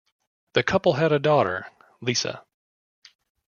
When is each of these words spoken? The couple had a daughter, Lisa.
The 0.53 0.63
couple 0.63 0.93
had 0.93 1.11
a 1.11 1.19
daughter, 1.19 1.67
Lisa. 2.01 2.43